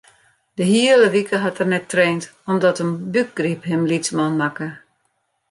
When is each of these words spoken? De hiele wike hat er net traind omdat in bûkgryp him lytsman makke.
De 0.57 0.63
hiele 0.63 1.09
wike 1.13 1.37
hat 1.45 1.59
er 1.59 1.67
net 1.73 1.85
traind 1.93 2.23
omdat 2.51 2.79
in 2.83 2.91
bûkgryp 3.13 3.61
him 3.69 3.83
lytsman 3.91 4.33
makke. 4.41 4.67